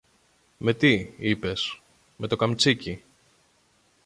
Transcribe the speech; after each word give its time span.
Με 0.57 0.73
τι, 0.73 1.13
είπες; 1.17 1.81
Με 2.17 2.27
το 2.27 2.35
καμτσίκι! 2.35 3.03